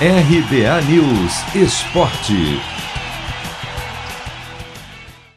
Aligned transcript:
RBA 0.00 0.82
News 0.90 1.54
Esporte. 1.54 2.34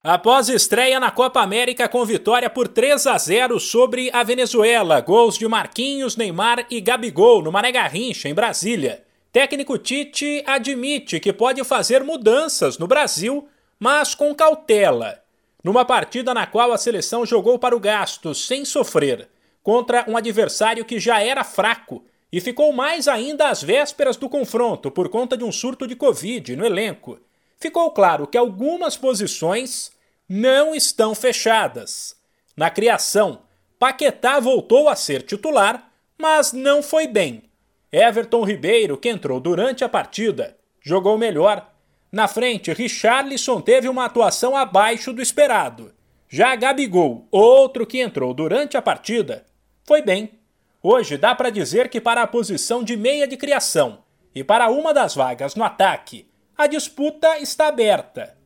Após 0.00 0.48
estreia 0.48 1.00
na 1.00 1.10
Copa 1.10 1.40
América 1.40 1.88
com 1.88 2.04
vitória 2.04 2.48
por 2.48 2.68
3 2.68 3.04
a 3.08 3.18
0 3.18 3.58
sobre 3.58 4.10
a 4.12 4.22
Venezuela, 4.22 5.00
gols 5.00 5.36
de 5.36 5.48
Marquinhos, 5.48 6.16
Neymar 6.16 6.66
e 6.70 6.80
Gabigol 6.80 7.42
no 7.42 7.50
Mané 7.50 7.72
Garrincha, 7.72 8.28
em 8.28 8.34
Brasília. 8.34 9.02
Técnico 9.32 9.76
Tite 9.76 10.44
admite 10.46 11.18
que 11.18 11.32
pode 11.32 11.64
fazer 11.64 12.04
mudanças 12.04 12.78
no 12.78 12.86
Brasil, 12.86 13.48
mas 13.76 14.14
com 14.14 14.32
cautela. 14.32 15.18
Numa 15.64 15.84
partida 15.84 16.32
na 16.32 16.46
qual 16.46 16.72
a 16.72 16.78
seleção 16.78 17.26
jogou 17.26 17.58
para 17.58 17.74
o 17.74 17.80
gasto, 17.80 18.32
sem 18.32 18.64
sofrer, 18.64 19.28
contra 19.64 20.04
um 20.08 20.16
adversário 20.16 20.84
que 20.84 21.00
já 21.00 21.20
era 21.20 21.42
fraco 21.42 22.04
e 22.34 22.40
ficou 22.40 22.72
mais 22.72 23.06
ainda 23.06 23.48
às 23.48 23.62
vésperas 23.62 24.16
do 24.16 24.28
confronto 24.28 24.90
por 24.90 25.08
conta 25.08 25.36
de 25.36 25.44
um 25.44 25.52
surto 25.52 25.86
de 25.86 25.94
Covid 25.94 26.56
no 26.56 26.66
elenco. 26.66 27.20
Ficou 27.60 27.92
claro 27.92 28.26
que 28.26 28.36
algumas 28.36 28.96
posições 28.96 29.92
não 30.28 30.74
estão 30.74 31.14
fechadas. 31.14 32.16
Na 32.56 32.70
criação, 32.70 33.42
Paquetá 33.78 34.40
voltou 34.40 34.88
a 34.88 34.96
ser 34.96 35.22
titular, 35.22 35.88
mas 36.18 36.52
não 36.52 36.82
foi 36.82 37.06
bem. 37.06 37.44
Everton 37.92 38.42
Ribeiro, 38.42 38.98
que 38.98 39.08
entrou 39.08 39.38
durante 39.38 39.84
a 39.84 39.88
partida, 39.88 40.56
jogou 40.80 41.16
melhor. 41.16 41.70
Na 42.10 42.26
frente, 42.26 42.72
Richarlison 42.72 43.60
teve 43.60 43.88
uma 43.88 44.06
atuação 44.06 44.56
abaixo 44.56 45.12
do 45.12 45.22
esperado. 45.22 45.94
Já 46.28 46.56
Gabigol, 46.56 47.28
outro 47.30 47.86
que 47.86 48.00
entrou 48.00 48.34
durante 48.34 48.76
a 48.76 48.82
partida, 48.82 49.46
foi 49.84 50.02
bem. 50.02 50.43
Hoje 50.86 51.16
dá 51.16 51.34
para 51.34 51.48
dizer 51.48 51.88
que 51.88 51.98
para 51.98 52.20
a 52.20 52.26
posição 52.26 52.84
de 52.84 52.94
meia 52.94 53.26
de 53.26 53.38
criação 53.38 54.00
e 54.34 54.44
para 54.44 54.68
uma 54.68 54.92
das 54.92 55.14
vagas 55.14 55.54
no 55.54 55.64
ataque, 55.64 56.28
a 56.58 56.66
disputa 56.66 57.38
está 57.38 57.68
aberta. 57.68 58.36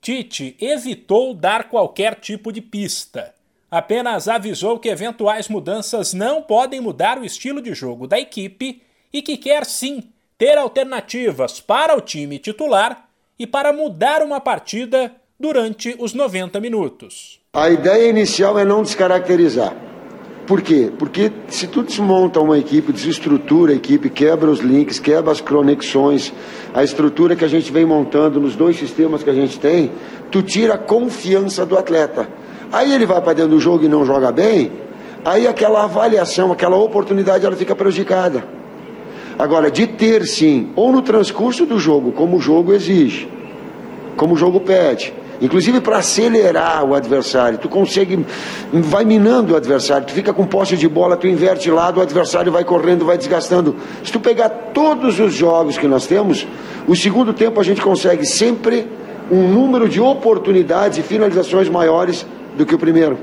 Tite 0.00 0.56
evitou 0.60 1.32
dar 1.32 1.68
qualquer 1.68 2.16
tipo 2.16 2.50
de 2.50 2.60
pista. 2.60 3.32
Apenas 3.70 4.26
avisou 4.26 4.80
que 4.80 4.88
eventuais 4.88 5.48
mudanças 5.48 6.12
não 6.12 6.42
podem 6.42 6.80
mudar 6.80 7.16
o 7.16 7.24
estilo 7.24 7.62
de 7.62 7.72
jogo 7.74 8.08
da 8.08 8.18
equipe 8.18 8.82
e 9.12 9.22
que 9.22 9.36
quer 9.36 9.64
sim 9.64 10.10
ter 10.36 10.58
alternativas 10.58 11.60
para 11.60 11.96
o 11.96 12.00
time 12.00 12.40
titular 12.40 13.08
e 13.38 13.46
para 13.46 13.72
mudar 13.72 14.20
uma 14.20 14.40
partida 14.40 15.14
durante 15.38 15.94
os 16.00 16.12
90 16.12 16.58
minutos. 16.58 17.40
A 17.52 17.70
ideia 17.70 18.10
inicial 18.10 18.58
é 18.58 18.64
não 18.64 18.82
descaracterizar. 18.82 19.93
Por 20.46 20.60
quê? 20.60 20.92
Porque 20.98 21.32
se 21.48 21.66
tu 21.66 21.82
desmonta 21.82 22.38
uma 22.38 22.58
equipe, 22.58 22.92
desestrutura 22.92 23.72
a 23.72 23.76
equipe, 23.76 24.10
quebra 24.10 24.50
os 24.50 24.60
links, 24.60 24.98
quebra 24.98 25.32
as 25.32 25.40
conexões, 25.40 26.34
a 26.74 26.84
estrutura 26.84 27.34
que 27.34 27.44
a 27.44 27.48
gente 27.48 27.72
vem 27.72 27.86
montando 27.86 28.38
nos 28.38 28.54
dois 28.54 28.76
sistemas 28.76 29.22
que 29.22 29.30
a 29.30 29.34
gente 29.34 29.58
tem, 29.58 29.90
tu 30.30 30.42
tira 30.42 30.74
a 30.74 30.78
confiança 30.78 31.64
do 31.64 31.78
atleta. 31.78 32.28
Aí 32.70 32.92
ele 32.92 33.06
vai 33.06 33.22
para 33.22 33.32
dentro 33.32 33.52
do 33.52 33.60
jogo 33.60 33.84
e 33.84 33.88
não 33.88 34.04
joga 34.04 34.30
bem, 34.30 34.70
aí 35.24 35.46
aquela 35.46 35.84
avaliação, 35.84 36.52
aquela 36.52 36.76
oportunidade, 36.76 37.46
ela 37.46 37.56
fica 37.56 37.74
prejudicada. 37.74 38.44
Agora, 39.38 39.70
de 39.70 39.86
ter 39.86 40.26
sim, 40.26 40.70
ou 40.76 40.92
no 40.92 41.00
transcurso 41.00 41.64
do 41.64 41.78
jogo, 41.78 42.12
como 42.12 42.36
o 42.36 42.40
jogo 42.40 42.74
exige, 42.74 43.28
como 44.16 44.34
o 44.34 44.36
jogo 44.36 44.60
pede, 44.60 45.12
Inclusive 45.40 45.80
para 45.80 45.98
acelerar 45.98 46.84
o 46.84 46.94
adversário. 46.94 47.58
Tu 47.58 47.68
consegue, 47.68 48.24
vai 48.72 49.04
minando 49.04 49.54
o 49.54 49.56
adversário. 49.56 50.06
Tu 50.06 50.12
fica 50.12 50.32
com 50.32 50.46
posse 50.46 50.76
de 50.76 50.88
bola, 50.88 51.16
tu 51.16 51.26
inverte 51.26 51.70
lado, 51.70 51.98
o 51.98 52.02
adversário 52.02 52.52
vai 52.52 52.64
correndo, 52.64 53.04
vai 53.04 53.18
desgastando. 53.18 53.76
Se 54.02 54.12
tu 54.12 54.20
pegar 54.20 54.48
todos 54.48 55.18
os 55.18 55.34
jogos 55.34 55.76
que 55.76 55.86
nós 55.86 56.06
temos, 56.06 56.46
o 56.86 56.94
segundo 56.94 57.32
tempo 57.32 57.60
a 57.60 57.64
gente 57.64 57.80
consegue 57.80 58.24
sempre 58.26 58.86
um 59.30 59.48
número 59.48 59.88
de 59.88 60.00
oportunidades 60.00 60.98
e 60.98 61.02
finalizações 61.02 61.68
maiores 61.68 62.26
do 62.56 62.64
que 62.64 62.74
o 62.74 62.78
primeiro. 62.78 63.18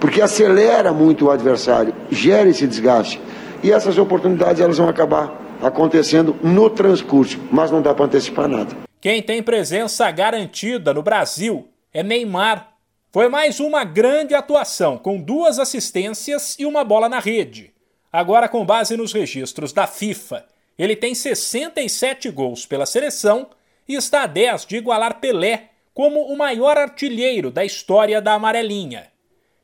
Porque 0.00 0.20
acelera 0.20 0.92
muito 0.92 1.26
o 1.26 1.30
adversário, 1.30 1.94
gera 2.10 2.48
esse 2.48 2.66
desgaste. 2.66 3.20
E 3.62 3.72
essas 3.72 3.98
oportunidades 3.98 4.60
elas 4.60 4.78
vão 4.78 4.88
acabar 4.88 5.58
acontecendo 5.62 6.36
no 6.42 6.68
transcurso, 6.68 7.38
mas 7.50 7.70
não 7.70 7.80
dá 7.80 7.94
para 7.94 8.04
antecipar 8.04 8.48
nada. 8.48 8.85
Quem 9.06 9.22
tem 9.22 9.40
presença 9.40 10.10
garantida 10.10 10.92
no 10.92 11.00
Brasil 11.00 11.68
é 11.94 12.02
Neymar. 12.02 12.76
Foi 13.12 13.28
mais 13.28 13.60
uma 13.60 13.84
grande 13.84 14.34
atuação, 14.34 14.98
com 14.98 15.20
duas 15.20 15.60
assistências 15.60 16.56
e 16.58 16.66
uma 16.66 16.82
bola 16.82 17.08
na 17.08 17.20
rede. 17.20 17.72
Agora, 18.12 18.48
com 18.48 18.66
base 18.66 18.96
nos 18.96 19.12
registros 19.12 19.72
da 19.72 19.86
FIFA, 19.86 20.44
ele 20.76 20.96
tem 20.96 21.14
67 21.14 22.28
gols 22.32 22.66
pela 22.66 22.84
seleção 22.84 23.48
e 23.88 23.94
está 23.94 24.24
a 24.24 24.26
10 24.26 24.66
de 24.66 24.78
igualar 24.78 25.20
Pelé 25.20 25.70
como 25.94 26.22
o 26.22 26.36
maior 26.36 26.76
artilheiro 26.76 27.48
da 27.48 27.64
história 27.64 28.20
da 28.20 28.32
amarelinha. 28.32 29.06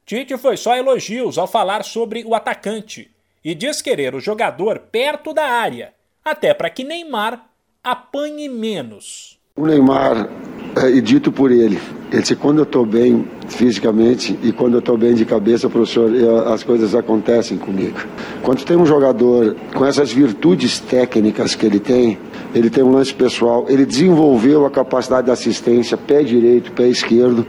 Tite 0.06 0.38
foi 0.38 0.56
só 0.56 0.76
elogios 0.76 1.36
ao 1.36 1.48
falar 1.48 1.82
sobre 1.82 2.22
o 2.24 2.36
atacante 2.36 3.10
e 3.44 3.56
diz 3.56 3.82
querer 3.82 4.14
o 4.14 4.20
jogador 4.20 4.78
perto 4.78 5.34
da 5.34 5.46
área, 5.46 5.92
até 6.24 6.54
para 6.54 6.70
que 6.70 6.84
Neymar 6.84 7.50
apanhe 7.84 8.48
menos. 8.48 9.36
O 9.56 9.66
Neymar, 9.66 10.30
é, 10.76 11.00
dito 11.00 11.32
por 11.32 11.50
ele, 11.50 11.80
ele 12.12 12.22
disse, 12.22 12.36
quando 12.36 12.58
eu 12.58 12.62
estou 12.62 12.86
bem 12.86 13.28
fisicamente 13.48 14.38
e 14.40 14.52
quando 14.52 14.74
eu 14.74 14.78
estou 14.78 14.96
bem 14.96 15.14
de 15.14 15.24
cabeça, 15.24 15.68
professor, 15.68 16.14
eu, 16.14 16.48
as 16.52 16.62
coisas 16.62 16.94
acontecem 16.94 17.58
comigo. 17.58 17.98
Quando 18.40 18.64
tem 18.64 18.76
um 18.76 18.86
jogador 18.86 19.56
com 19.74 19.84
essas 19.84 20.12
virtudes 20.12 20.78
técnicas 20.78 21.56
que 21.56 21.66
ele 21.66 21.80
tem, 21.80 22.16
ele 22.54 22.70
tem 22.70 22.84
um 22.84 22.92
lance 22.92 23.12
pessoal, 23.12 23.66
ele 23.68 23.84
desenvolveu 23.84 24.64
a 24.64 24.70
capacidade 24.70 25.26
de 25.26 25.32
assistência, 25.32 25.96
pé 25.96 26.22
direito, 26.22 26.70
pé 26.70 26.86
esquerdo, 26.86 27.44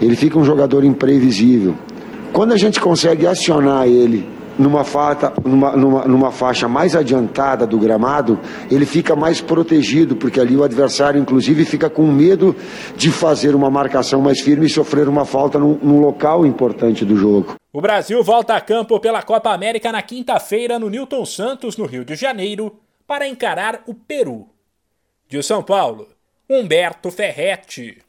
ele 0.00 0.16
fica 0.16 0.36
um 0.36 0.44
jogador 0.44 0.82
imprevisível. 0.82 1.76
Quando 2.32 2.52
a 2.52 2.56
gente 2.56 2.80
consegue 2.80 3.24
acionar 3.24 3.86
ele 3.86 4.35
numa, 4.58 4.84
fata, 4.84 5.32
numa, 5.44 5.76
numa, 5.76 6.04
numa 6.04 6.32
faixa 6.32 6.68
mais 6.68 6.94
adiantada 6.94 7.66
do 7.66 7.78
gramado, 7.78 8.38
ele 8.70 8.86
fica 8.86 9.14
mais 9.14 9.40
protegido, 9.40 10.16
porque 10.16 10.40
ali 10.40 10.56
o 10.56 10.64
adversário, 10.64 11.20
inclusive, 11.20 11.64
fica 11.64 11.88
com 11.88 12.06
medo 12.06 12.54
de 12.96 13.10
fazer 13.10 13.54
uma 13.54 13.70
marcação 13.70 14.20
mais 14.20 14.40
firme 14.40 14.66
e 14.66 14.70
sofrer 14.70 15.08
uma 15.08 15.24
falta 15.24 15.58
num, 15.58 15.78
num 15.82 16.00
local 16.00 16.46
importante 16.46 17.04
do 17.04 17.16
jogo. 17.16 17.54
O 17.72 17.80
Brasil 17.80 18.22
volta 18.22 18.54
a 18.54 18.60
campo 18.60 18.98
pela 18.98 19.22
Copa 19.22 19.52
América 19.52 19.92
na 19.92 20.00
quinta-feira 20.00 20.78
no 20.78 20.88
Newton 20.88 21.24
Santos, 21.26 21.76
no 21.76 21.84
Rio 21.84 22.04
de 22.04 22.14
Janeiro, 22.14 22.74
para 23.06 23.28
encarar 23.28 23.82
o 23.86 23.94
Peru. 23.94 24.48
De 25.28 25.42
São 25.42 25.62
Paulo, 25.62 26.08
Humberto 26.48 27.10
Ferretti. 27.10 28.05